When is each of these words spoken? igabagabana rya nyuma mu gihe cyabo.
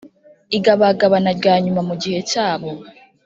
igabagabana 0.57 1.29
rya 1.39 1.53
nyuma 1.63 1.81
mu 1.87 1.95
gihe 2.01 2.19
cyabo. 2.31 2.69